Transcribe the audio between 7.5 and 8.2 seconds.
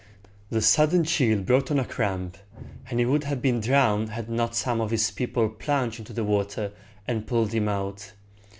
him out.